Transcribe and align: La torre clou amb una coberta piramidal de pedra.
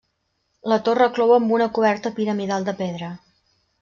La 0.71 0.77
torre 0.87 1.09
clou 1.17 1.33
amb 1.35 1.53
una 1.57 1.67
coberta 1.75 2.13
piramidal 2.21 2.67
de 2.71 2.77
pedra. 2.81 3.11